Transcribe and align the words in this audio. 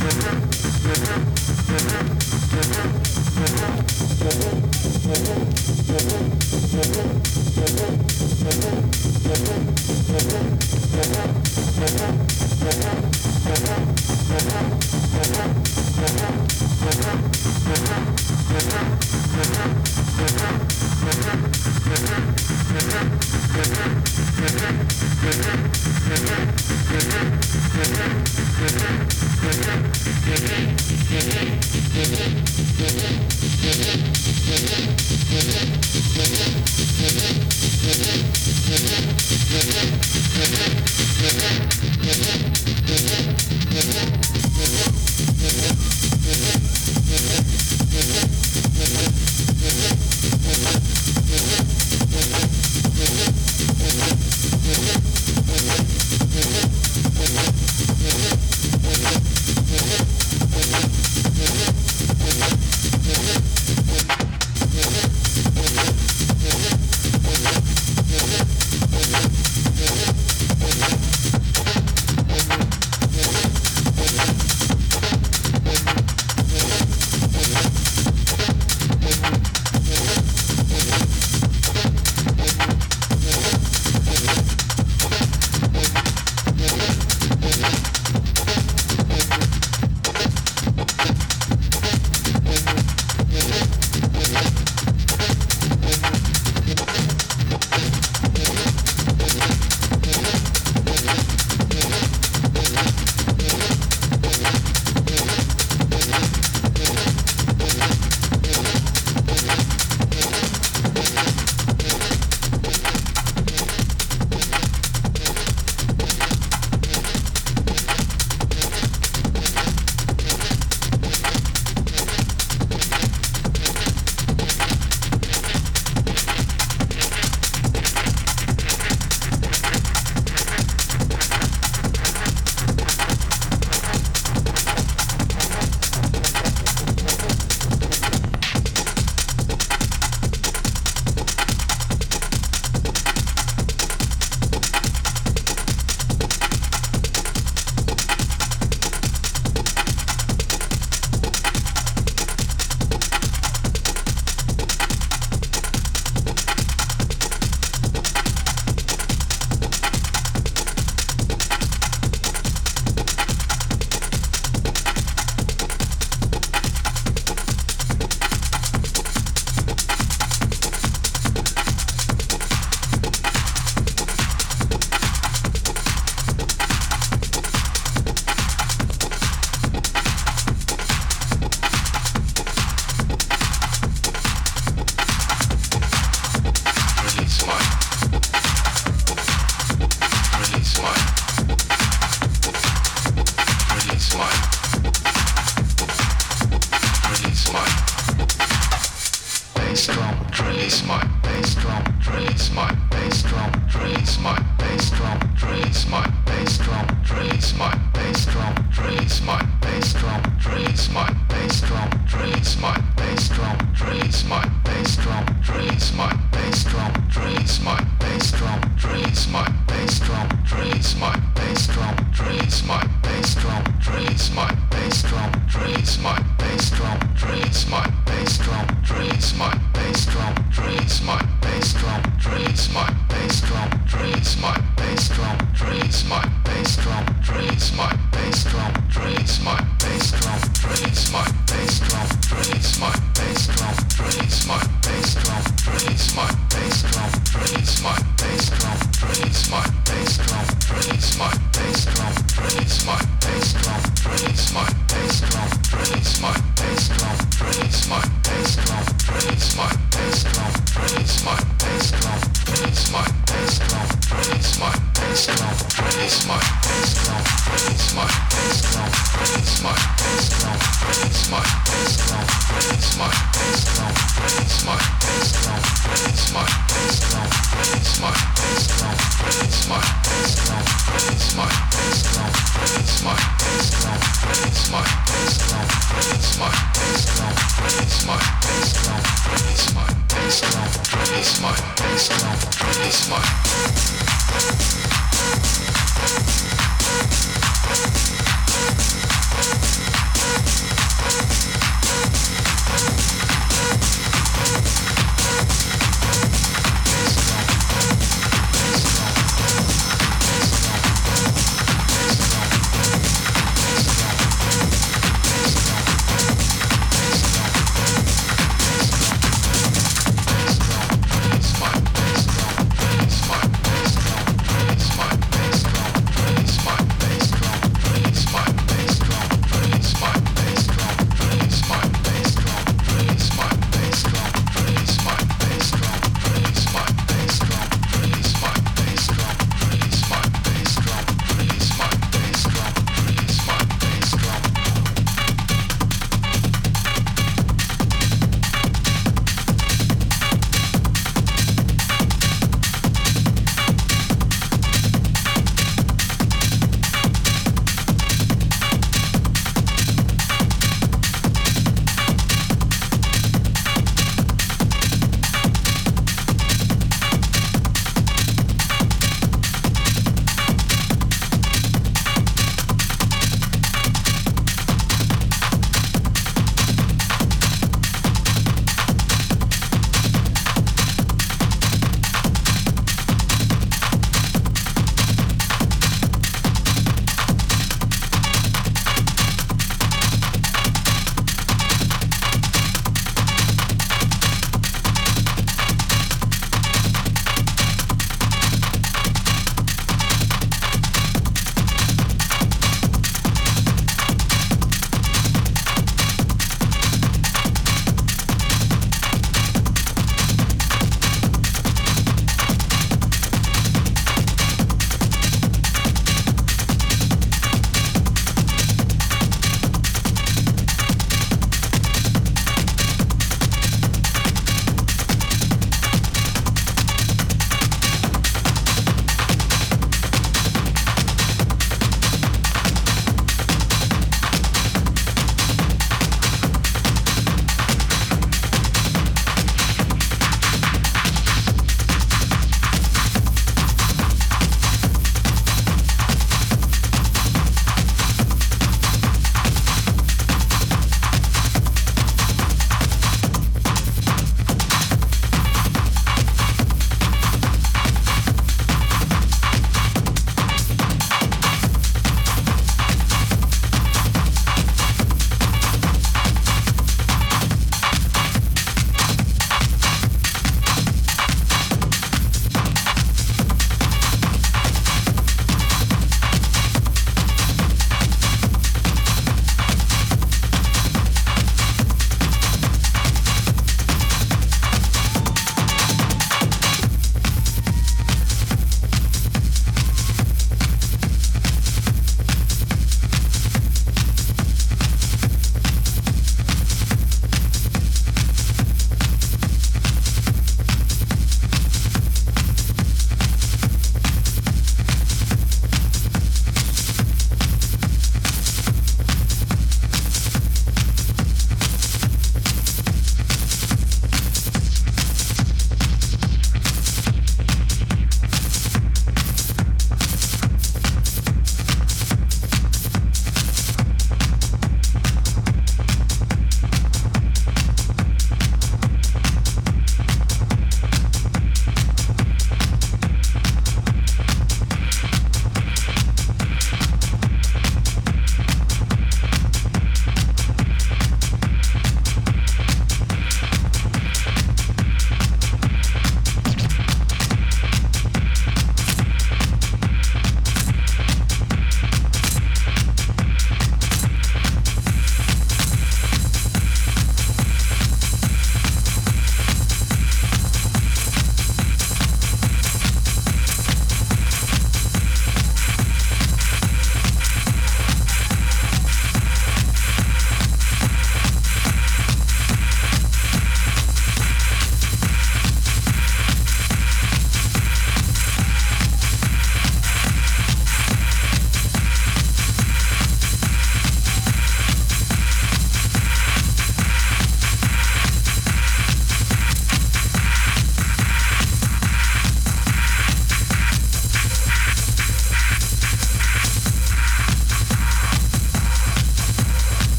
Release 0.00 0.24
my 0.24 0.49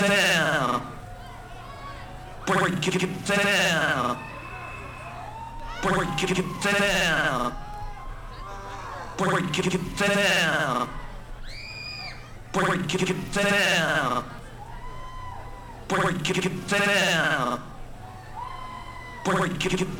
Container. 0.00 0.80
Break 2.46 2.80
container. 2.80 4.16
Break 5.82 6.16
container. 6.16 7.52
Break 9.18 9.52
container. 9.52 10.88
Break 12.52 12.88
container. 12.88 14.24
Break 15.88 16.24
container. 16.24 17.58
Break 19.24 19.60
container. 19.60 19.99